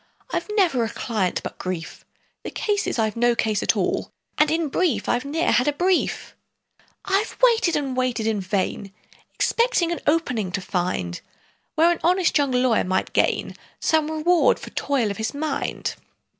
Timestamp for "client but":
0.89-1.59